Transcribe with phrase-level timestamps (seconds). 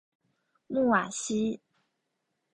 [0.65, 1.61] 穆瓦西。